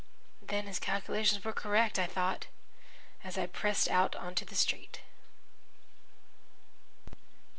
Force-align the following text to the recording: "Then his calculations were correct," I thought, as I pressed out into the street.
"Then 0.41 0.65
his 0.65 0.79
calculations 0.79 1.45
were 1.45 1.53
correct," 1.53 1.99
I 1.99 2.07
thought, 2.07 2.47
as 3.23 3.37
I 3.37 3.45
pressed 3.45 3.87
out 3.87 4.15
into 4.15 4.43
the 4.43 4.55
street. 4.55 5.01